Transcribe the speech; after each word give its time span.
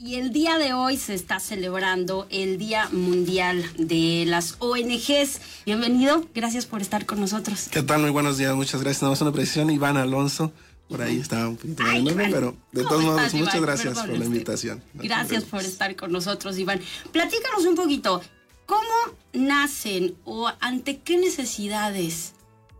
Y 0.00 0.14
el 0.14 0.32
día 0.32 0.58
de 0.58 0.74
hoy 0.74 0.96
se 0.96 1.14
está 1.14 1.40
celebrando 1.40 2.28
el 2.30 2.56
Día 2.56 2.88
Mundial 2.92 3.64
de 3.76 4.24
las 4.28 4.54
ONGs. 4.60 5.40
Bienvenido, 5.66 6.24
gracias 6.34 6.66
por 6.66 6.80
estar 6.82 7.04
con 7.04 7.18
nosotros. 7.18 7.66
¿Qué 7.70 7.82
tal? 7.82 8.02
Muy 8.02 8.10
buenos 8.10 8.38
días, 8.38 8.54
muchas 8.54 8.80
gracias. 8.80 9.02
Nada 9.02 9.10
más 9.10 9.20
una 9.22 9.32
precisión, 9.32 9.70
Iván 9.70 9.96
Alonso. 9.96 10.52
Por 10.88 11.02
ahí 11.02 11.18
estaba 11.18 11.48
un 11.48 11.56
poquito 11.56 11.82
Ay, 11.84 12.08
Iván. 12.08 12.30
pero 12.30 12.56
de 12.72 12.84
¿Cómo 12.84 12.88
todos 12.90 13.04
modos, 13.04 13.20
estás, 13.22 13.34
muchas 13.34 13.54
Iván? 13.56 13.66
gracias 13.66 13.86
Perdón, 13.94 14.06
por 14.06 14.18
la 14.18 14.24
este, 14.24 14.26
invitación. 14.36 14.82
Gracias 14.94 15.44
por 15.44 15.60
estar 15.62 15.96
con 15.96 16.12
nosotros, 16.12 16.56
Iván. 16.58 16.80
Platícanos 17.10 17.64
un 17.64 17.74
poquito, 17.74 18.22
¿cómo 18.66 19.16
nacen 19.32 20.14
o 20.24 20.48
ante 20.60 20.98
qué 20.98 21.18
necesidades 21.18 22.34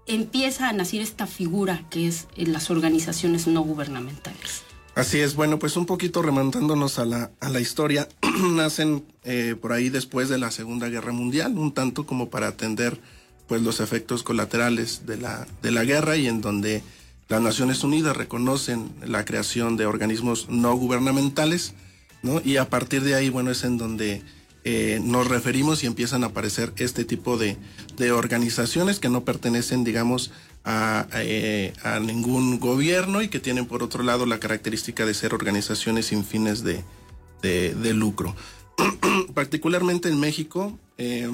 empieza 0.07 0.69
a 0.69 0.73
nacer 0.73 1.01
esta 1.03 1.27
figura 1.27 1.85
que 1.91 2.07
es 2.07 2.29
en 2.37 2.53
las 2.53 2.71
organizaciones 2.71 3.49
no 3.49 3.63
gubernamentales? 3.63 4.63
Así 4.99 5.21
es, 5.21 5.37
bueno, 5.37 5.61
pues 5.61 5.77
un 5.77 5.87
poquito 5.87 6.23
remontándonos 6.23 6.99
a 6.99 7.05
la, 7.05 7.31
a 7.39 7.49
la 7.51 7.61
historia, 7.61 8.09
nacen 8.51 9.05
eh, 9.23 9.55
por 9.55 9.73
ahí 9.73 9.91
después 9.91 10.29
de 10.29 10.39
la 10.39 10.51
Segunda 10.51 10.89
Guerra 10.89 11.13
Mundial, 11.13 11.57
un 11.57 11.73
tanto 11.73 12.05
como 12.05 12.31
para 12.31 12.49
atender 12.49 12.99
pues 13.47 13.63
los 13.63 13.79
efectos 13.79 14.25
colaterales 14.25 15.07
de 15.07 15.17
la, 15.17 15.47
de 15.63 15.71
la 15.71 15.85
guerra 15.85 16.17
y 16.17 16.27
en 16.27 16.41
donde 16.41 16.83
las 17.29 17.41
Naciones 17.41 17.85
Unidas 17.85 18.17
reconocen 18.17 18.91
la 19.07 19.25
creación 19.25 19.77
de 19.77 19.87
organismos 19.87 20.49
no 20.49 20.75
gubernamentales, 20.75 21.75
¿no? 22.25 22.43
Y 22.45 22.57
a 22.57 22.69
partir 22.69 23.05
de 23.05 23.15
ahí, 23.15 23.31
bueno, 23.31 23.53
es 23.53 23.63
en 23.63 23.79
donde 23.79 24.25
eh, 24.65 25.01
nos 25.01 25.29
referimos 25.29 25.85
y 25.85 25.87
empiezan 25.87 26.25
a 26.25 26.29
aparecer 26.29 26.73
este 26.77 27.05
tipo 27.05 27.39
de, 27.39 27.57
de 27.97 28.11
organizaciones 28.11 28.99
que 28.99 29.11
no 29.11 29.25
pertenecen, 29.25 29.85
digamos, 29.85 30.33
a, 30.65 31.07
eh, 31.15 31.73
a 31.83 31.99
ningún 32.01 32.59
gobierno 32.61 33.23
y 33.23 33.29
que 33.29 33.41
tienen 33.41 33.67
por 33.67 33.83
otro 33.83 34.03
lado 34.03 34.27
la 34.27 34.39
característica 34.41 35.07
de 35.07 35.15
ser 35.15 35.33
organizaciones 35.35 36.07
sin 36.07 36.25
fines 36.25 36.63
de, 36.63 36.83
de- 37.43 37.75
de 37.75 37.95
lucro. 37.95 38.35
Particularmente 39.35 40.09
en 40.09 40.21
México, 40.21 40.79
eh, 40.99 41.29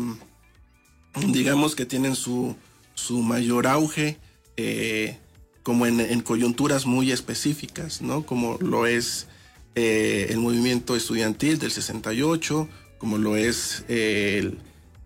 digamos 1.29 1.75
que 1.75 1.87
tienen 1.87 2.15
su, 2.17 2.57
su 2.95 3.23
mayor 3.23 3.67
auge 3.67 4.19
eh, 4.57 5.19
como 5.63 5.87
en, 5.87 6.01
en 6.01 6.21
coyunturas 6.21 6.87
muy 6.87 7.11
específicas, 7.13 8.03
¿no? 8.03 8.25
Como 8.27 8.59
lo 8.61 8.87
es 8.87 9.27
eh, 9.75 10.27
el 10.31 10.39
movimiento 10.39 10.95
estudiantil 10.97 11.59
del 11.59 11.71
68, 11.71 12.69
como 12.99 13.19
lo 13.19 13.37
es 13.37 13.85
el, 13.89 14.59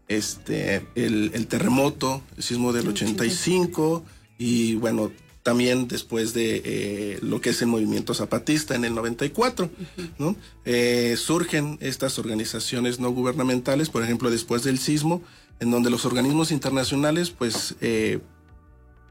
este, 0.08 0.86
el, 0.94 1.30
el 1.34 1.46
terremoto, 1.46 2.22
el 2.36 2.42
sismo 2.42 2.72
del 2.72 2.88
85 2.88 4.04
y 4.38 4.76
bueno, 4.76 5.10
también 5.42 5.88
después 5.88 6.34
de 6.34 6.62
eh, 6.64 7.18
lo 7.22 7.40
que 7.40 7.50
es 7.50 7.62
el 7.62 7.68
movimiento 7.68 8.12
zapatista 8.12 8.74
en 8.74 8.84
el 8.84 8.94
94, 8.94 9.70
¿no? 10.18 10.36
Eh, 10.66 11.16
surgen 11.16 11.78
estas 11.80 12.18
organizaciones 12.18 13.00
no 13.00 13.10
gubernamentales, 13.10 13.88
por 13.88 14.02
ejemplo, 14.02 14.30
después 14.30 14.62
del 14.62 14.78
sismo, 14.78 15.22
en 15.58 15.70
donde 15.70 15.88
los 15.90 16.04
organismos 16.04 16.50
internacionales, 16.50 17.30
pues, 17.30 17.76
eh, 17.80 18.20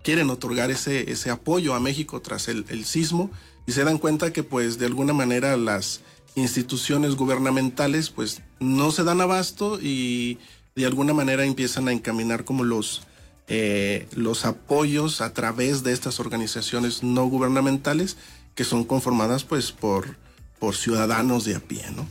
quieren 0.04 0.30
otorgar 0.30 0.70
ese, 0.70 1.12
ese 1.12 1.32
apoyo 1.32 1.74
a 1.74 1.80
México 1.80 2.22
tras 2.22 2.48
el, 2.50 2.66
el 2.70 2.86
sismo 2.86 3.32
y 3.66 3.72
se 3.72 3.84
dan 3.84 3.98
cuenta 3.98 4.32
que, 4.32 4.44
pues, 4.44 4.78
de 4.78 4.86
alguna 4.86 5.14
manera 5.14 5.58
las 5.58 6.02
instituciones 6.36 7.16
gubernamentales, 7.16 8.12
pues, 8.12 8.44
no 8.60 8.92
se 8.92 9.04
dan 9.04 9.22
abasto 9.22 9.80
y 9.82 10.38
de 10.76 10.86
alguna 10.86 11.14
manera 11.14 11.44
empiezan 11.44 11.88
a 11.88 11.94
encaminar 11.94 12.46
como 12.46 12.64
los, 12.64 13.02
eh, 13.48 14.08
los 14.14 14.46
apoyos 14.46 15.22
a 15.22 15.34
través 15.34 15.84
de 15.84 15.94
estas 15.94 16.20
organizaciones 16.20 17.04
no 17.04 17.26
gubernamentales 17.28 18.18
que 18.56 18.64
son 18.64 18.84
conformadas, 18.84 19.44
pues, 19.44 19.72
por, 19.72 20.18
por 20.60 20.76
ciudadanos 20.76 21.46
de 21.46 21.56
a 21.56 21.60
pie, 21.60 21.86
¿no? 21.96 22.08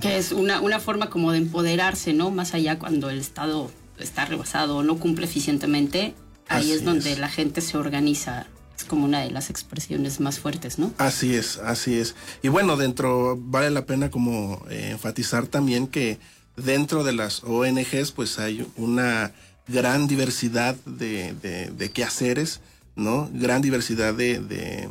Que 0.00 0.16
es 0.16 0.32
una, 0.32 0.60
una 0.60 0.80
forma 0.80 1.10
como 1.10 1.32
de 1.32 1.38
empoderarse, 1.38 2.12
¿no? 2.12 2.30
Más 2.30 2.54
allá 2.54 2.78
cuando 2.78 3.10
el 3.10 3.18
Estado 3.18 3.70
está 3.98 4.24
rebasado 4.24 4.78
o 4.78 4.82
no 4.82 4.98
cumple 4.98 5.26
eficientemente, 5.26 6.14
ahí 6.48 6.62
Así 6.62 6.72
es 6.72 6.84
donde 6.84 7.12
es. 7.12 7.18
la 7.18 7.28
gente 7.28 7.60
se 7.60 7.76
organiza. 7.76 8.46
Es 8.76 8.84
como 8.84 9.04
una 9.04 9.20
de 9.20 9.30
las 9.30 9.48
expresiones 9.50 10.20
más 10.20 10.38
fuertes, 10.38 10.78
¿no? 10.78 10.92
Así 10.98 11.34
es, 11.34 11.58
así 11.58 11.94
es. 11.94 12.14
Y 12.42 12.48
bueno, 12.48 12.76
dentro 12.76 13.36
vale 13.38 13.70
la 13.70 13.86
pena 13.86 14.10
como 14.10 14.64
eh, 14.68 14.90
enfatizar 14.92 15.46
también 15.46 15.86
que 15.86 16.18
dentro 16.56 17.02
de 17.02 17.12
las 17.12 17.42
ONGs 17.42 18.12
pues 18.12 18.38
hay 18.38 18.66
una 18.76 19.32
gran 19.68 20.06
diversidad 20.06 20.76
de, 20.84 21.34
de, 21.42 21.70
de 21.70 21.90
quehaceres, 21.90 22.60
¿no? 22.94 23.28
Gran 23.32 23.62
diversidad 23.62 24.14
de, 24.14 24.38
de 24.40 24.88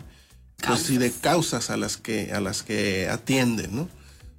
pues, 0.66 0.82
sí, 0.82 0.98
de 0.98 1.12
causas 1.12 1.70
a 1.70 1.78
las 1.78 1.98
que 1.98 2.32
a 2.34 2.40
las 2.40 2.64
que 2.64 3.10
atienden, 3.10 3.76
¿no? 3.76 3.90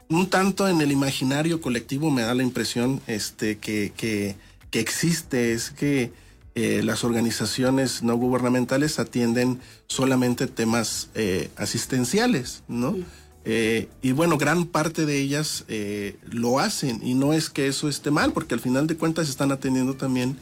Un 0.08 0.28
tanto 0.28 0.68
en 0.68 0.80
el 0.80 0.92
imaginario 0.92 1.60
colectivo 1.60 2.10
me 2.10 2.22
da 2.22 2.34
la 2.34 2.42
impresión 2.44 3.00
este 3.06 3.58
que, 3.58 3.92
que, 3.96 4.36
que 4.70 4.80
existe 4.80 5.52
es 5.52 5.70
que 5.70 6.12
eh, 6.54 6.82
las 6.82 7.04
organizaciones 7.04 8.02
no 8.02 8.16
gubernamentales 8.16 8.98
atienden 8.98 9.60
solamente 9.88 10.46
temas 10.46 11.10
eh, 11.14 11.50
asistenciales, 11.56 12.62
¿no? 12.68 12.96
Eh, 13.48 13.88
y 14.02 14.10
bueno, 14.10 14.38
gran 14.38 14.66
parte 14.66 15.06
de 15.06 15.18
ellas 15.20 15.64
eh, 15.68 16.16
lo 16.28 16.58
hacen 16.58 17.00
y 17.02 17.14
no 17.14 17.32
es 17.32 17.48
que 17.48 17.68
eso 17.68 17.88
esté 17.88 18.10
mal, 18.10 18.32
porque 18.32 18.54
al 18.54 18.60
final 18.60 18.88
de 18.88 18.96
cuentas 18.96 19.28
están 19.28 19.52
atendiendo 19.52 19.94
también 19.94 20.36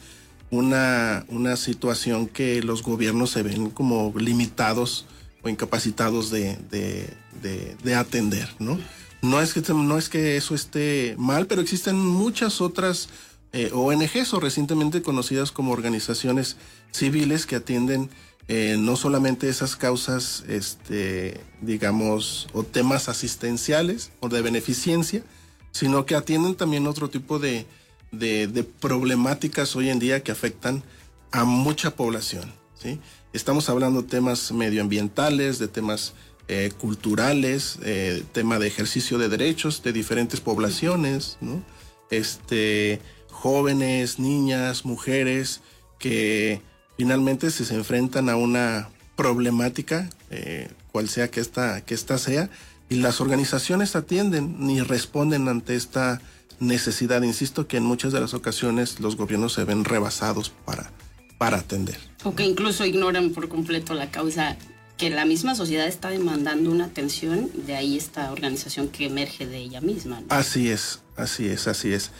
una, 0.49 1.23
una 1.29 1.55
situación 1.55 2.27
que 2.27 2.63
los 2.63 2.81
gobiernos 2.81 3.29
se 3.29 3.43
ven 3.43 3.69
como 3.69 4.11
limitados 4.17 5.05
o 5.43 5.49
incapacitados 5.49 6.31
de, 6.31 6.57
de, 6.71 7.07
de- 7.43 7.75
de 7.83 7.95
atender, 7.95 8.49
¿no? 8.57 8.79
No 9.21 9.39
es, 9.41 9.53
que, 9.53 9.61
no 9.73 9.97
es 9.97 10.09
que 10.09 10.35
eso 10.37 10.55
esté 10.55 11.15
mal, 11.17 11.45
pero 11.47 11.61
existen 11.61 11.97
muchas 11.97 12.59
otras 12.61 13.09
eh, 13.53 13.69
ONGs 13.73 14.33
o 14.33 14.39
recientemente 14.39 15.01
conocidas 15.01 15.51
como 15.51 15.71
organizaciones 15.71 16.57
civiles 16.91 17.45
que 17.45 17.55
atienden 17.55 18.09
eh, 18.47 18.75
no 18.77 18.95
solamente 18.95 19.49
esas 19.49 19.75
causas, 19.75 20.43
este, 20.47 21.41
digamos, 21.61 22.47
o 22.53 22.63
temas 22.63 23.09
asistenciales 23.09 24.11
o 24.19 24.29
de 24.29 24.41
beneficencia, 24.41 25.23
sino 25.71 26.05
que 26.05 26.15
atienden 26.15 26.55
también 26.55 26.87
otro 26.87 27.09
tipo 27.09 27.39
de, 27.39 27.65
de, 28.11 28.47
de 28.47 28.63
problemáticas 28.63 29.75
hoy 29.75 29.89
en 29.89 29.99
día 29.99 30.23
que 30.23 30.31
afectan 30.31 30.83
a 31.31 31.43
mucha 31.43 31.95
población. 31.95 32.51
¿sí? 32.75 32.99
Estamos 33.33 33.69
hablando 33.69 34.03
de 34.03 34.07
temas 34.07 34.51
medioambientales, 34.51 35.59
de 35.59 35.67
temas 35.67 36.13
eh, 36.47 36.71
culturales, 36.77 37.79
eh, 37.83 38.23
tema 38.31 38.59
de 38.59 38.67
ejercicio 38.67 39.17
de 39.17 39.29
derechos 39.29 39.81
de 39.83 39.91
diferentes 39.91 40.39
poblaciones, 40.39 41.37
¿no? 41.41 41.63
este, 42.11 43.01
jóvenes, 43.31 44.19
niñas, 44.19 44.85
mujeres 44.85 45.61
que 45.99 46.61
finalmente 46.97 47.51
se, 47.51 47.65
se 47.65 47.75
enfrentan 47.75 48.29
a 48.29 48.35
una 48.35 48.89
problemática, 49.15 50.09
eh, 50.29 50.69
cual 50.91 51.09
sea 51.09 51.29
que 51.29 51.39
esta, 51.39 51.81
que 51.81 51.93
esta 51.93 52.17
sea, 52.17 52.49
y 52.89 52.95
las 52.95 53.21
organizaciones 53.21 53.95
atienden 53.95 54.55
ni 54.59 54.81
responden 54.81 55.47
ante 55.47 55.75
esta 55.75 56.21
necesidad. 56.59 57.21
Insisto 57.23 57.67
que 57.67 57.77
en 57.77 57.83
muchas 57.83 58.13
de 58.13 58.19
las 58.19 58.33
ocasiones 58.33 58.99
los 58.99 59.15
gobiernos 59.15 59.53
se 59.53 59.63
ven 59.63 59.85
rebasados 59.85 60.49
para, 60.49 60.91
para 61.37 61.57
atender. 61.57 61.97
O 62.23 62.35
que 62.35 62.43
incluso 62.43 62.85
ignoran 62.85 63.31
por 63.31 63.49
completo 63.49 63.93
la 63.93 64.11
causa 64.11 64.57
que 64.97 65.09
la 65.09 65.25
misma 65.25 65.55
sociedad 65.55 65.87
está 65.87 66.09
demandando 66.09 66.71
una 66.71 66.85
atención, 66.85 67.49
de 67.65 67.75
ahí 67.75 67.97
esta 67.97 68.31
organización 68.31 68.87
que 68.87 69.05
emerge 69.05 69.45
de 69.45 69.57
ella 69.57 69.81
misma. 69.81 70.21
¿no? 70.21 70.27
Así 70.29 70.69
es, 70.69 71.01
así 71.17 71.47
es, 71.47 71.67
así 71.67 71.91
es. 71.91 72.11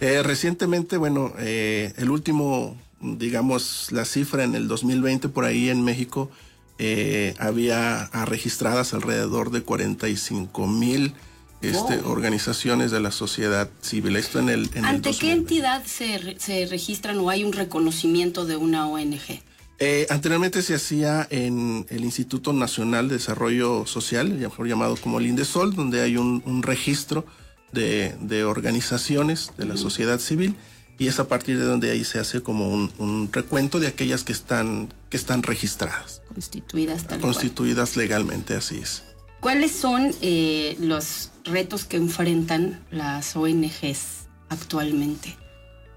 Eh, 0.00 0.22
recientemente, 0.22 0.96
bueno, 0.96 1.32
eh, 1.38 1.92
el 1.96 2.10
último, 2.10 2.76
digamos, 3.04 3.88
la 3.92 4.04
cifra 4.04 4.44
en 4.44 4.54
el 4.54 4.66
2020 4.68 5.28
por 5.28 5.44
ahí 5.44 5.68
en 5.68 5.82
México 5.84 6.30
eh, 6.78 7.34
había 7.38 8.02
ah, 8.02 8.24
registradas 8.24 8.94
alrededor 8.94 9.50
de 9.50 9.62
45 9.62 10.66
mil 10.66 11.14
este, 11.62 11.98
Wow. 11.98 12.10
organizaciones 12.12 12.90
de 12.90 13.00
la 13.00 13.10
sociedad 13.10 13.70
civil. 13.80 14.16
Esto 14.16 14.38
en 14.38 14.48
el, 14.50 14.68
en 14.74 14.78
el 14.78 14.96
¿Ante 14.96 15.10
qué 15.10 15.28
2020. 15.30 15.32
entidad 15.32 15.84
se, 15.86 16.36
se 16.38 16.66
registran 16.66 17.18
o 17.18 17.30
hay 17.30 17.44
un 17.44 17.52
reconocimiento 17.52 18.44
de 18.44 18.56
una 18.56 18.86
ONG? 18.88 19.40
Eh, 19.78 20.06
anteriormente 20.10 20.62
se 20.62 20.74
hacía 20.74 21.26
en 21.30 21.86
el 21.88 22.04
Instituto 22.04 22.52
Nacional 22.52 23.08
de 23.08 23.14
Desarrollo 23.14 23.86
Social, 23.86 24.30
mejor 24.34 24.68
llamado 24.68 24.96
como 24.96 25.18
el 25.20 25.26
INDESOL, 25.26 25.74
donde 25.74 26.00
hay 26.02 26.16
un, 26.16 26.42
un 26.46 26.62
registro 26.62 27.24
de, 27.72 28.14
de 28.20 28.44
organizaciones 28.44 29.50
de 29.56 29.64
la 29.64 29.76
sociedad 29.76 30.18
civil 30.20 30.54
y 30.98 31.08
es 31.08 31.18
a 31.18 31.28
partir 31.28 31.58
de 31.58 31.64
donde 31.64 31.90
ahí 31.90 32.04
se 32.04 32.18
hace 32.18 32.42
como 32.42 32.68
un, 32.68 32.92
un 32.98 33.30
recuento 33.32 33.80
de 33.80 33.88
aquellas 33.88 34.24
que 34.24 34.32
están, 34.32 34.92
que 35.10 35.16
están 35.16 35.42
registradas, 35.42 36.22
Constituidas 36.32 37.02
tal 37.02 37.20
cual. 37.20 37.32
constituidas 37.32 37.96
legalmente, 37.96 38.54
así 38.54 38.78
es. 38.78 39.04
¿Cuáles 39.40 39.72
son 39.72 40.10
eh, 40.22 40.76
los 40.80 41.30
retos 41.44 41.84
que 41.84 41.96
enfrentan 41.96 42.82
las 42.90 43.36
ONGs 43.36 44.26
actualmente? 44.48 45.36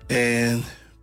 Eh, 0.10 0.62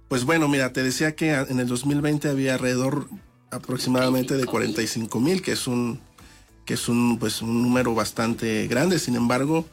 pues 0.09 0.25
bueno, 0.25 0.49
mira, 0.49 0.73
te 0.73 0.83
decía 0.83 1.15
que 1.15 1.33
en 1.33 1.59
el 1.61 1.67
2020 1.67 2.29
había 2.29 2.55
alrededor 2.55 3.09
aproximadamente 3.51 4.37
de 4.37 4.45
45 4.45 5.21
mil, 5.21 5.41
que 5.41 5.53
es 5.53 5.67
un 5.67 6.01
que 6.65 6.75
es 6.75 6.89
un, 6.89 7.19
pues, 7.19 7.43
un 7.43 7.63
número 7.63 7.95
bastante 7.95 8.67
grande. 8.67 8.99
Sin 8.99 9.17
embargo, 9.17 9.67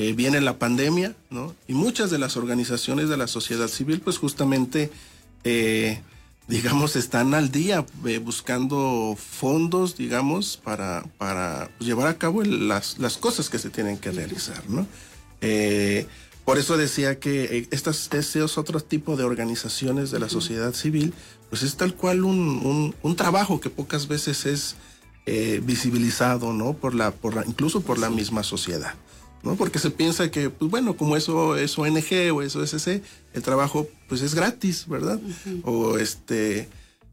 eh, 0.00 0.12
viene 0.12 0.40
la 0.40 0.60
pandemia, 0.60 1.16
¿no? 1.28 1.56
Y 1.66 1.74
muchas 1.74 2.08
de 2.08 2.20
las 2.20 2.36
organizaciones 2.36 3.08
de 3.08 3.16
la 3.16 3.26
sociedad 3.26 3.66
civil, 3.66 4.00
pues 4.00 4.16
justamente, 4.16 4.92
eh, 5.42 6.02
digamos, 6.46 6.94
están 6.94 7.34
al 7.34 7.50
día 7.50 7.84
eh, 8.06 8.18
buscando 8.18 9.16
fondos, 9.18 9.96
digamos, 9.96 10.56
para, 10.56 11.02
para 11.18 11.68
llevar 11.80 12.06
a 12.06 12.16
cabo 12.16 12.44
las, 12.44 13.00
las, 13.00 13.16
cosas 13.16 13.50
que 13.50 13.58
se 13.58 13.70
tienen 13.70 13.98
que 13.98 14.12
realizar, 14.12 14.62
¿no? 14.70 14.86
por 16.44 16.58
eso 16.58 16.76
decía 16.76 17.18
que 17.18 17.66
estas, 17.72 18.08
estos 18.12 18.56
otros 18.56 18.88
tipos 18.88 19.18
de 19.18 19.24
organizaciones 19.24 20.12
de 20.12 20.20
la 20.20 20.28
sociedad 20.28 20.74
civil, 20.74 21.12
pues 21.50 21.64
es 21.64 21.76
tal 21.76 21.94
cual 21.94 22.22
un, 22.22 22.38
un, 22.38 22.94
un 23.02 23.16
trabajo 23.16 23.60
que 23.60 23.68
pocas 23.68 24.06
veces 24.06 24.46
es 24.46 24.76
visibilizado, 25.62 26.52
¿no? 26.52 26.72
Por 26.74 26.94
la, 26.94 27.10
por 27.10 27.34
la, 27.34 27.44
incluso 27.44 27.80
por 27.80 27.98
la 27.98 28.10
misma 28.10 28.44
sociedad. 28.44 28.94
¿No? 29.42 29.56
Porque 29.56 29.78
se 29.78 29.90
piensa 29.90 30.30
que, 30.30 30.50
pues 30.50 30.70
bueno, 30.70 30.96
como 30.96 31.16
eso 31.16 31.56
es 31.56 31.78
ONG 31.78 32.32
o 32.34 32.42
eso 32.42 32.62
es 32.62 32.74
ese, 32.74 33.02
el 33.34 33.42
trabajo 33.42 33.88
pues 34.08 34.22
es 34.22 34.34
gratis, 34.34 34.86
¿verdad? 34.88 35.20
O 35.64 35.98
este, 35.98 36.68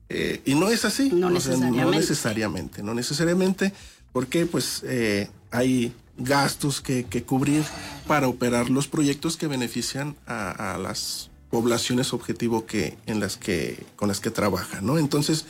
eh, 0.10 0.42
y 0.46 0.56
no 0.56 0.70
es 0.70 0.86
así. 0.86 1.10
No 1.10 1.30
necesariamente. 1.30 1.82
no 1.82 1.92
necesariamente, 1.92 2.84
no 2.84 2.94
necesariamente, 2.94 3.74
porque 4.12 4.46
pues 4.46 4.82
eh, 4.86 5.30
hay 5.52 5.94
gastos 6.18 6.82
que, 6.82 7.06
que, 7.06 7.24
cubrir 7.24 7.64
para 8.08 8.28
operar 8.28 8.70
los 8.70 8.88
proyectos 8.88 9.36
que 9.36 9.48
benefician 9.48 10.16
a, 10.26 10.76
a, 10.76 10.78
las 10.78 11.30
poblaciones 11.50 12.14
objetivo 12.14 12.66
que, 12.66 12.98
en 13.06 13.20
las 13.20 13.36
que, 13.36 13.86
con 13.98 14.08
las 14.08 14.22
que 14.22 14.32
trabajan, 14.32 14.86
¿no? 14.86 14.98
Entonces, 14.98 15.46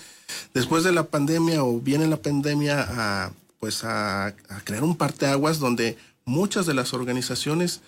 después 0.54 0.84
de 0.84 0.92
la 0.92 1.08
pandemia 1.08 1.64
o 1.64 1.80
viene 1.80 2.08
la 2.08 2.18
pandemia 2.18 2.86
a, 2.88 3.34
pues 3.60 3.84
a, 3.84 4.28
a 4.28 4.62
crear 4.64 4.84
un 4.84 4.98
parteaguas 4.98 5.60
donde 5.60 5.98
muchas 6.26 6.66
de 6.66 6.74
las 6.74 6.94
organizaciones 6.94 7.82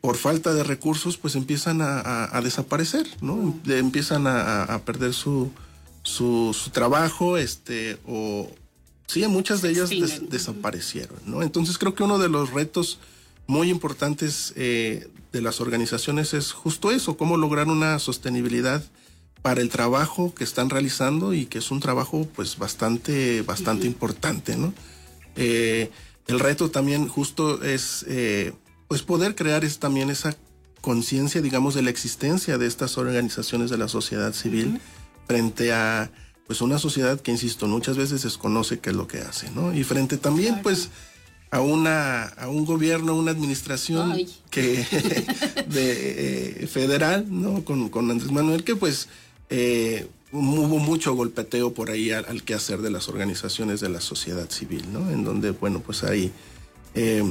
por 0.00 0.16
falta 0.16 0.52
de 0.52 0.64
recursos 0.64 1.16
pues 1.16 1.36
empiezan 1.36 1.80
a, 1.80 2.40
desaparecer, 2.42 3.06
¿no? 3.20 3.54
Empiezan 3.66 4.26
a, 4.26 4.80
perder 4.84 5.14
su, 5.14 5.50
su, 6.02 6.54
trabajo, 6.72 7.36
este, 7.36 7.98
o 8.06 8.50
sí, 9.06 9.26
muchas 9.28 9.62
de 9.62 9.70
ellas 9.70 9.90
desaparecieron, 10.28 11.18
¿no? 11.24 11.42
Entonces 11.42 11.78
creo 11.78 11.94
que 11.94 12.02
uno 12.02 12.18
de 12.18 12.28
los 12.28 12.50
retos 12.50 12.98
muy 13.46 13.70
importantes 13.70 14.52
eh, 14.56 15.08
de 15.32 15.40
las 15.40 15.60
organizaciones 15.60 16.34
es 16.34 16.52
justo 16.52 16.90
eso, 16.90 17.16
cómo 17.16 17.36
lograr 17.36 17.68
una 17.68 17.98
sostenibilidad 17.98 18.82
para 19.40 19.60
el 19.60 19.68
trabajo 19.68 20.34
que 20.34 20.44
están 20.44 20.70
realizando 20.70 21.34
y 21.34 21.46
que 21.46 21.58
es 21.58 21.70
un 21.70 21.80
trabajo 21.80 22.28
pues 22.34 22.58
bastante, 22.58 23.42
bastante 23.42 23.86
importante, 23.86 24.56
¿no? 24.56 24.72
Eh, 25.36 25.90
el 26.26 26.40
reto 26.40 26.70
también 26.70 27.08
justo 27.08 27.62
es 27.62 28.04
eh, 28.08 28.52
pues 28.88 29.02
poder 29.02 29.34
crear 29.34 29.64
es, 29.64 29.78
también 29.78 30.10
esa 30.10 30.36
conciencia, 30.80 31.40
digamos, 31.40 31.74
de 31.74 31.82
la 31.82 31.90
existencia 31.90 32.58
de 32.58 32.66
estas 32.66 32.98
organizaciones 32.98 33.70
de 33.70 33.78
la 33.78 33.88
sociedad 33.88 34.32
civil 34.32 34.80
frente 35.26 35.72
a 35.72 36.10
pues 36.46 36.60
una 36.60 36.78
sociedad 36.78 37.20
que, 37.20 37.30
insisto, 37.30 37.66
muchas 37.68 37.96
veces 37.96 38.22
desconoce 38.22 38.80
qué 38.80 38.90
es 38.90 38.96
lo 38.96 39.06
que 39.06 39.18
hace, 39.18 39.50
¿no? 39.52 39.72
Y 39.72 39.84
frente 39.84 40.18
también, 40.18 40.60
pues, 40.62 40.90
a 41.50 41.60
una 41.60 42.24
a 42.24 42.48
un 42.48 42.64
gobierno, 42.64 43.14
una 43.14 43.30
administración 43.30 44.18
que 44.50 44.74
de 45.68 46.64
eh, 46.64 46.66
federal, 46.66 47.26
¿no? 47.30 47.64
Con, 47.64 47.88
con, 47.88 48.10
Andrés 48.10 48.32
Manuel, 48.32 48.64
que 48.64 48.74
pues 48.74 49.08
eh, 49.50 50.08
hubo 50.32 50.78
mucho 50.78 51.14
golpeteo 51.14 51.74
por 51.74 51.90
ahí 51.90 52.10
al, 52.10 52.42
quehacer 52.42 52.80
de 52.80 52.90
las 52.90 53.08
organizaciones 53.08 53.80
de 53.80 53.90
la 53.90 54.00
sociedad 54.00 54.48
civil, 54.50 54.84
¿no? 54.92 55.10
En 55.10 55.24
donde, 55.24 55.50
bueno, 55.50 55.80
pues 55.80 56.04
ahí, 56.04 56.32
eh, 56.94 57.22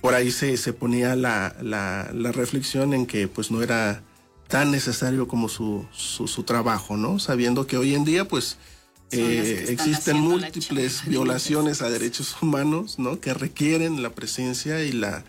por 0.00 0.14
ahí 0.14 0.30
se, 0.30 0.56
se 0.56 0.72
ponía 0.72 1.16
la, 1.16 1.56
la, 1.60 2.10
la, 2.14 2.32
reflexión 2.32 2.94
en 2.94 3.06
que 3.06 3.28
pues 3.28 3.50
no 3.50 3.62
era 3.62 4.02
tan 4.46 4.70
necesario 4.70 5.26
como 5.26 5.48
su, 5.48 5.84
su, 5.92 6.28
su 6.28 6.44
trabajo, 6.44 6.96
¿no? 6.96 7.18
Sabiendo 7.18 7.66
que 7.66 7.76
hoy 7.76 7.94
en 7.94 8.04
día, 8.04 8.28
pues, 8.28 8.56
eh, 9.10 9.66
existen 9.68 10.18
múltiples 10.20 11.04
violaciones 11.04 11.82
a 11.82 11.90
derechos 11.90 12.34
humanos, 12.40 12.98
¿no? 12.98 13.20
Que 13.20 13.34
requieren 13.34 14.02
la 14.02 14.10
presencia 14.10 14.82
y 14.84 14.92
la, 14.92 15.24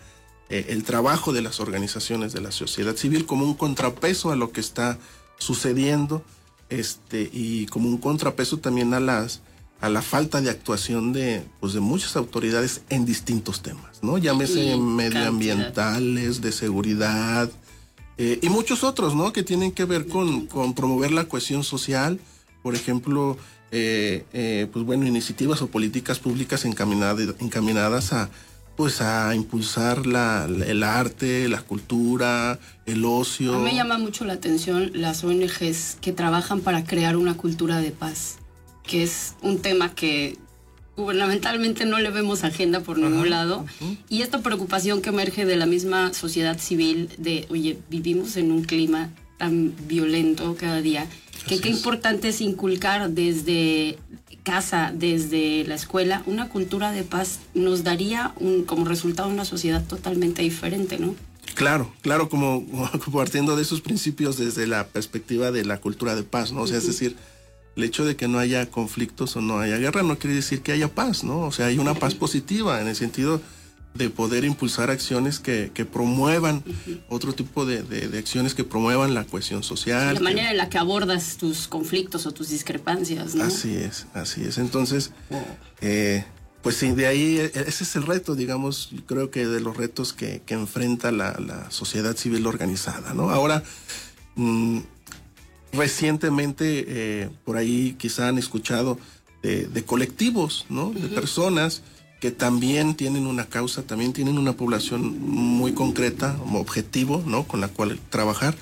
eh, 0.48 0.66
el 0.68 0.84
trabajo 0.84 1.32
de 1.32 1.42
las 1.42 1.60
organizaciones 1.60 2.32
de 2.32 2.40
la 2.40 2.52
sociedad 2.52 2.96
civil 2.96 3.26
como 3.26 3.44
un 3.44 3.54
contrapeso 3.54 4.30
a 4.30 4.36
lo 4.36 4.52
que 4.52 4.60
está 4.60 4.98
sucediendo 5.38 6.24
este, 6.68 7.28
y 7.32 7.66
como 7.66 7.88
un 7.88 7.98
contrapeso 7.98 8.58
también 8.58 8.94
a 8.94 9.00
las 9.00 9.42
a 9.80 9.90
la 9.90 10.00
falta 10.00 10.40
de 10.40 10.48
actuación 10.48 11.12
de, 11.12 11.44
pues 11.60 11.74
de 11.74 11.80
muchas 11.80 12.16
autoridades 12.16 12.80
en 12.88 13.04
distintos 13.04 13.60
temas, 13.60 14.02
¿no? 14.02 14.16
Llámese 14.16 14.78
medioambientales, 14.78 16.40
de 16.40 16.52
seguridad 16.52 17.50
eh, 18.16 18.38
y 18.40 18.48
muchos 18.48 18.84
otros, 18.84 19.14
¿no? 19.14 19.32
Que 19.32 19.42
tienen 19.42 19.72
que 19.72 19.84
ver 19.84 20.06
con, 20.06 20.46
con 20.46 20.74
promover 20.74 21.10
la 21.10 21.24
cohesión 21.24 21.64
social, 21.64 22.18
por 22.62 22.74
ejemplo, 22.74 23.36
eh, 23.72 24.24
eh, 24.32 24.68
pues 24.72 24.84
bueno, 24.84 25.06
iniciativas 25.06 25.60
o 25.60 25.66
políticas 25.66 26.18
públicas 26.18 26.64
encaminadas, 26.64 27.34
encaminadas 27.40 28.12
a 28.12 28.30
pues 28.76 29.00
a 29.00 29.34
impulsar 29.34 30.06
la, 30.06 30.46
el 30.66 30.82
arte, 30.82 31.48
la 31.48 31.62
cultura, 31.62 32.58
el 32.86 33.04
ocio. 33.04 33.54
A 33.54 33.58
mí 33.58 33.64
me 33.64 33.74
llama 33.74 33.98
mucho 33.98 34.24
la 34.24 34.32
atención 34.34 34.90
las 34.94 35.22
ONGs 35.24 35.98
que 36.00 36.12
trabajan 36.12 36.60
para 36.60 36.84
crear 36.84 37.16
una 37.16 37.34
cultura 37.34 37.78
de 37.78 37.90
paz, 37.90 38.36
que 38.82 39.02
es 39.02 39.34
un 39.42 39.60
tema 39.60 39.94
que 39.94 40.38
gubernamentalmente 40.96 41.86
no 41.86 41.98
le 41.98 42.10
vemos 42.10 42.44
agenda 42.44 42.80
por 42.80 42.98
ningún 42.98 43.30
lado. 43.30 43.64
Y 44.08 44.22
esta 44.22 44.40
preocupación 44.40 45.02
que 45.02 45.10
emerge 45.10 45.44
de 45.44 45.56
la 45.56 45.66
misma 45.66 46.12
sociedad 46.12 46.58
civil 46.58 47.10
de, 47.18 47.46
oye, 47.50 47.78
vivimos 47.90 48.36
en 48.36 48.52
un 48.52 48.64
clima 48.64 49.10
tan 49.38 49.74
violento 49.88 50.56
cada 50.58 50.80
día, 50.80 51.06
que 51.46 51.60
qué 51.60 51.68
importante 51.68 52.28
es 52.28 52.40
inculcar 52.40 53.10
desde 53.10 53.98
casa, 54.44 54.92
desde 54.94 55.64
la 55.64 55.74
escuela, 55.74 56.22
una 56.26 56.48
cultura 56.48 56.92
de 56.92 57.02
paz 57.02 57.40
nos 57.54 57.82
daría 57.82 58.32
un, 58.38 58.64
como 58.64 58.84
resultado 58.84 59.28
una 59.28 59.44
sociedad 59.44 59.82
totalmente 59.84 60.42
diferente, 60.42 60.98
¿no? 60.98 61.16
Claro, 61.54 61.92
claro, 62.02 62.28
como, 62.28 62.64
partiendo 63.12 63.56
de 63.56 63.62
esos 63.62 63.80
principios 63.80 64.36
desde 64.36 64.66
la 64.66 64.86
perspectiva 64.86 65.50
de 65.50 65.64
la 65.64 65.78
cultura 65.78 66.14
de 66.14 66.22
paz, 66.22 66.52
¿no? 66.52 66.62
O 66.62 66.66
sea, 66.66 66.78
es 66.78 66.86
decir, 66.86 67.16
el 67.74 67.84
hecho 67.84 68.04
de 68.04 68.16
que 68.16 68.28
no 68.28 68.38
haya 68.38 68.70
conflictos 68.70 69.34
o 69.36 69.40
no 69.40 69.58
haya 69.58 69.78
guerra 69.78 70.02
no 70.02 70.18
quiere 70.18 70.36
decir 70.36 70.60
que 70.60 70.72
haya 70.72 70.94
paz, 70.94 71.24
¿no? 71.24 71.40
O 71.40 71.52
sea, 71.52 71.66
hay 71.66 71.78
una 71.78 71.94
paz 71.94 72.14
positiva 72.14 72.80
en 72.80 72.88
el 72.88 72.96
sentido 72.96 73.40
de 73.94 74.10
poder 74.10 74.44
impulsar 74.44 74.90
acciones 74.90 75.38
que, 75.38 75.70
que 75.72 75.84
promuevan 75.84 76.64
otro 77.08 77.32
tipo 77.32 77.64
de, 77.64 77.82
de, 77.82 78.18
acciones 78.18 78.54
que 78.54 78.64
promuevan 78.64 79.14
la 79.14 79.24
cohesión 79.24 79.62
social. 79.62 80.14
La 80.14 80.20
manera 80.20 80.50
en 80.50 80.56
la 80.56 80.68
que 80.68 80.78
abordas 80.78 81.36
tus 81.36 81.68
conflictos 81.68 82.26
o 82.26 82.32
tus 82.32 82.48
discrepancias, 82.48 83.36
¿no? 83.36 83.44
Así 83.44 83.74
es, 83.76 84.06
así 84.12 84.42
es. 84.42 84.58
Entonces, 84.58 85.12
eh, 85.80 86.24
pues 86.60 86.76
sí, 86.76 86.90
de 86.90 87.06
ahí 87.06 87.38
e, 87.38 87.52
ese 87.54 87.84
es 87.84 87.94
el 87.94 88.04
reto, 88.04 88.34
digamos, 88.34 88.90
creo 89.06 89.30
que 89.30 89.46
de 89.46 89.60
los 89.60 89.76
retos 89.76 90.12
que, 90.12 90.42
que 90.44 90.54
enfrenta 90.54 91.12
la, 91.12 91.38
la, 91.38 91.70
sociedad 91.70 92.16
civil 92.16 92.46
organizada, 92.48 93.14
¿no? 93.14 93.30
Ahora, 93.30 93.62
mmm, 94.34 94.80
recientemente, 95.72 96.84
eh, 96.88 97.30
por 97.44 97.56
ahí 97.56 97.94
quizá 97.96 98.26
han 98.26 98.38
escuchado 98.38 98.98
de, 99.42 99.68
de 99.68 99.84
colectivos, 99.84 100.66
¿no? 100.68 100.90
De 100.90 101.06
personas 101.08 101.82
que 102.24 102.30
también 102.30 102.94
tienen 102.94 103.26
una 103.26 103.44
causa, 103.50 103.82
también 103.82 104.14
tienen 104.14 104.38
una 104.38 104.54
población 104.54 105.20
muy 105.20 105.74
concreta, 105.74 106.38
objetivo, 106.54 107.22
¿no? 107.26 107.46
Con 107.46 107.60
la 107.60 107.68
cual 107.68 108.00
trabajar. 108.08 108.56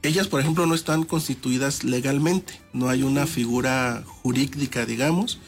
Ellas, 0.00 0.28
por 0.28 0.40
ejemplo, 0.40 0.64
no 0.64 0.74
están 0.74 1.02
constituidas 1.02 1.84
legalmente, 1.84 2.58
no 2.72 2.88
hay 2.88 3.02
una 3.02 3.26
figura 3.26 4.02
jurídica, 4.06 4.86
digamos, 4.86 5.40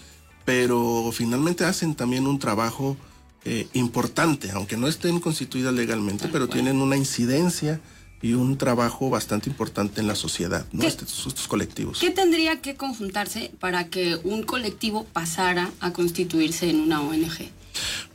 pero 0.44 1.08
finalmente 1.10 1.64
hacen 1.64 1.94
también 1.94 2.26
un 2.26 2.38
trabajo 2.38 2.98
eh, 3.46 3.66
importante, 3.72 4.50
aunque 4.50 4.76
no 4.76 4.86
estén 4.86 5.18
constituidas 5.18 5.72
legalmente, 5.72 6.28
pero 6.30 6.50
tienen 6.50 6.82
una 6.82 6.98
incidencia 6.98 7.80
y 8.20 8.32
un 8.34 8.58
trabajo 8.58 9.10
bastante 9.10 9.48
importante 9.48 10.00
en 10.00 10.06
la 10.06 10.14
sociedad, 10.14 10.66
¿no? 10.72 10.82
Estos, 10.84 11.26
estos, 11.26 11.46
colectivos. 11.46 12.00
¿Qué 12.00 12.10
tendría 12.10 12.60
que 12.60 12.74
conjuntarse 12.74 13.52
para 13.60 13.88
que 13.88 14.16
un 14.24 14.42
colectivo 14.42 15.04
pasara 15.04 15.70
a 15.80 15.92
constituirse 15.92 16.68
en 16.68 16.80
una 16.80 17.00
ONG? 17.00 17.50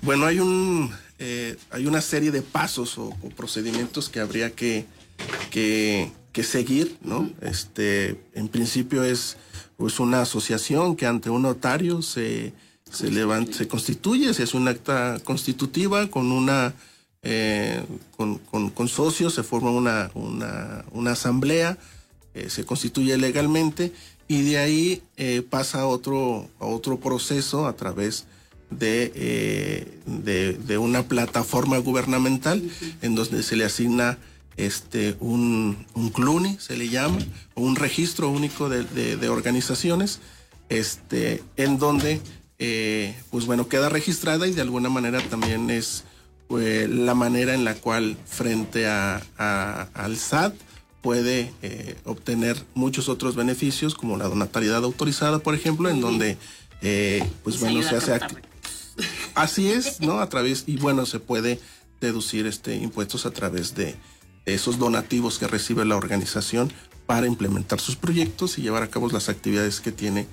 Bueno, 0.02 0.26
hay 0.26 0.40
un 0.40 0.92
eh, 1.20 1.56
hay 1.72 1.86
una 1.86 2.02
serie 2.02 2.32
de 2.32 2.42
pasos 2.42 2.98
o, 2.98 3.06
o 3.06 3.30
procedimientos 3.30 4.10
que 4.10 4.20
habría 4.20 4.52
que, 4.52 4.86
que, 5.52 6.12
que 6.34 6.44
seguir, 6.44 6.98
¿no? 7.02 7.20
Uh 7.20 7.24
-huh. 7.24 7.50
Este, 7.50 8.20
en 8.34 8.50
principio 8.50 9.04
es 9.06 9.38
pues 9.78 10.00
una 10.00 10.22
asociación 10.22 10.96
que 10.98 11.06
ante 11.06 11.30
un 11.30 11.44
notario 11.44 12.02
se, 12.02 12.54
se 12.92 13.10
levanta, 13.10 13.54
se 13.54 13.68
constituye, 13.68 14.34
se 14.34 14.44
hace 14.44 14.58
un 14.58 14.68
acta 14.68 15.20
constitutiva 15.24 16.08
con 16.10 16.32
una 16.32 16.74
eh, 17.26 17.82
con, 18.18 18.38
con, 18.38 18.70
con, 18.70 18.90
socios, 18.90 19.34
se 19.34 19.44
forma 19.44 19.72
una, 19.72 20.12
una, 20.14 20.84
una 20.92 21.12
asamblea, 21.14 21.78
eh, 22.34 22.50
se 22.50 22.66
constituye 22.66 23.18
legalmente 23.18 23.94
y 24.28 24.42
de 24.42 24.58
ahí 24.58 25.04
eh, 25.16 25.42
pasa 25.50 25.82
a 25.82 25.86
otro, 25.86 26.50
a 26.60 26.66
otro 26.66 27.00
proceso 27.00 27.66
a 27.66 27.78
través 27.78 28.26
de, 28.70 29.88
de, 30.06 30.78
una 30.78 31.04
plataforma 31.04 31.78
gubernamental 31.78 32.62
en 33.02 33.16
donde 33.16 33.42
se 33.42 33.56
le 33.56 33.64
asigna 33.64 34.18
este, 34.58 35.16
un, 35.22 35.86
un 35.94 36.10
CLUNI, 36.10 36.58
se 36.60 36.76
le 36.76 36.90
llama, 36.90 37.20
o 37.54 37.62
un 37.62 37.78
registro 37.78 38.30
único 38.30 38.68
de, 38.68 39.30
organizaciones, 39.30 40.20
este, 40.68 41.42
en 41.56 41.78
donde, 41.78 42.20
pues 43.30 43.46
bueno, 43.46 43.70
queda 43.70 43.88
registrada 43.88 44.46
y 44.48 44.54
de 44.54 44.62
alguna 44.62 44.90
manera 44.90 45.22
también 45.22 45.70
es 45.70 46.04
pues, 46.54 46.88
la 46.88 47.16
manera 47.16 47.56
en 47.56 47.66
la 47.66 47.74
cual 47.74 48.16
frente 48.28 48.86
a, 48.86 49.24
al 49.96 50.18
SAT 50.18 50.54
puede 51.02 51.52
eh, 51.64 51.96
obtener 52.06 52.64
muchos 52.76 53.10
otros 53.10 53.36
beneficios, 53.36 53.96
como 53.96 54.18
la 54.18 54.28
donatariedad 54.28 54.84
autorizada, 54.84 55.40
por 55.40 55.56
ejemplo, 55.56 55.90
en 55.90 56.00
donde, 56.00 56.38
eh, 56.84 57.28
pues 57.44 57.60
bueno, 57.60 57.82
se 57.82 57.96
hace... 57.96 58.20
Así 59.34 59.72
es, 59.72 60.00
¿no? 60.00 60.20
A 60.20 60.30
través, 60.30 60.66
y 60.68 60.78
bueno, 60.78 61.08
se 61.08 61.20
puede 61.20 61.60
deducir 62.00 62.46
este 62.46 62.76
impuestos 62.76 63.26
a 63.26 63.32
través 63.32 63.74
de, 63.74 63.96
esos 64.46 64.78
donativos 64.78 65.40
que 65.40 65.48
recibe 65.48 65.86
la 65.86 65.98
organización 65.98 66.72
para 67.08 67.26
implementar 67.26 67.80
sus 67.80 67.96
proyectos 67.96 68.60
y 68.60 68.62
llevar 68.62 68.84
a 68.84 68.92
cabo 68.92 69.10
las 69.10 69.28
actividades 69.28 69.82
que 69.82 69.92
tiene 69.92 70.28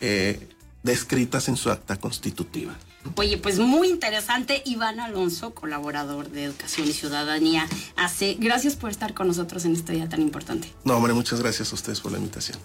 eh, 0.00 0.38
descritas 0.82 1.48
en 1.48 1.56
su 1.56 1.70
acta 1.70 1.96
constitutiva. 1.96 2.76
Oye, 3.16 3.38
pues 3.38 3.58
muy 3.58 3.88
interesante. 3.88 4.62
Iván 4.64 5.00
Alonso, 5.00 5.54
colaborador 5.54 6.30
de 6.30 6.44
Educación 6.44 6.88
y 6.88 6.92
Ciudadanía, 6.92 7.68
hace. 7.96 8.36
Gracias 8.38 8.76
por 8.76 8.90
estar 8.90 9.14
con 9.14 9.26
nosotros 9.26 9.64
en 9.64 9.72
este 9.72 9.92
día 9.92 10.08
tan 10.08 10.22
importante. 10.22 10.72
No, 10.84 10.96
hombre, 10.96 11.12
muchas 11.12 11.40
gracias 11.40 11.72
a 11.72 11.74
ustedes 11.74 12.00
por 12.00 12.12
la 12.12 12.18
invitación. 12.18 12.58